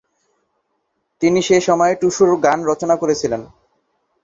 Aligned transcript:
তিনি 1.21 1.39
সে 1.41 1.57
সময়ে 1.61 1.93
টুসু 1.95 2.23
গান 2.45 2.59
রচনা 2.63 2.95
করেছিলেন। 2.95 3.41